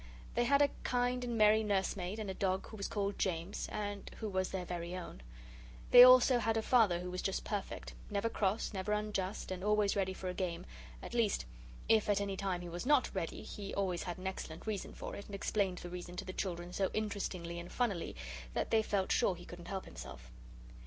They 0.33 0.45
had 0.45 0.63
a 0.63 0.71
kind 0.81 1.23
and 1.23 1.37
merry 1.37 1.61
nursemaid, 1.63 2.17
and 2.17 2.27
a 2.27 2.33
dog 2.33 2.65
who 2.65 2.75
was 2.77 2.87
called 2.87 3.19
James, 3.19 3.69
and 3.71 4.09
who 4.19 4.29
was 4.29 4.49
their 4.49 4.65
very 4.65 4.95
own. 4.97 5.21
They 5.91 6.01
also 6.01 6.39
had 6.39 6.57
a 6.57 6.63
Father 6.63 7.01
who 7.01 7.11
was 7.11 7.21
just 7.21 7.43
perfect 7.45 7.93
never 8.09 8.27
cross, 8.27 8.73
never 8.73 8.93
unjust, 8.93 9.51
and 9.51 9.63
always 9.63 9.95
ready 9.95 10.15
for 10.15 10.27
a 10.27 10.33
game 10.33 10.65
at 11.03 11.13
least, 11.13 11.45
if 11.87 12.09
at 12.09 12.19
any 12.19 12.35
time 12.35 12.61
he 12.61 12.67
was 12.67 12.83
NOT 12.87 13.13
ready, 13.13 13.43
he 13.43 13.75
always 13.75 14.01
had 14.01 14.17
an 14.17 14.25
excellent 14.25 14.65
reason 14.65 14.91
for 14.91 15.15
it, 15.15 15.27
and 15.27 15.35
explained 15.35 15.77
the 15.77 15.89
reason 15.91 16.15
to 16.15 16.25
the 16.25 16.33
children 16.33 16.73
so 16.73 16.89
interestingly 16.95 17.59
and 17.59 17.71
funnily 17.71 18.15
that 18.55 18.71
they 18.71 18.81
felt 18.81 19.11
sure 19.11 19.35
he 19.35 19.45
couldn't 19.45 19.67
help 19.67 19.85
himself. 19.85 20.31